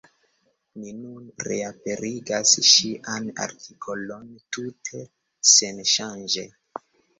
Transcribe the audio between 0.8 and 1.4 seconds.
Ni nun